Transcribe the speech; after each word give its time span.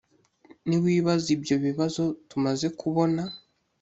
niwibaza 0.67 1.27
ibyo 1.35 1.55
bibazo 1.65 2.03
tumaze 2.29 2.67
kubona 2.79 3.21